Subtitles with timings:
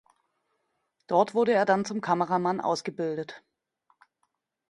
[1.05, 3.43] Dort wurde er dann zum Kameramann ausgebildet.